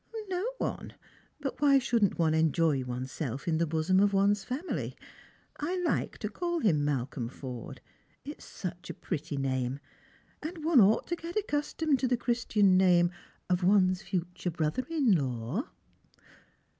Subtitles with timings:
[0.29, 0.95] "No one;
[1.39, 4.95] but why shouldn't one enjoy oneself in the bosom of one's family.
[5.57, 7.81] I like to call him Malcolm Forde,
[8.25, 9.79] it's such a pretty name;
[10.41, 13.11] and one ought to get accustomed to tha Christian name
[13.47, 15.67] of one's future brother in law."